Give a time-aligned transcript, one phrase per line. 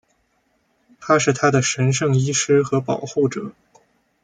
[0.99, 3.51] 他是她的神圣医师和保护者。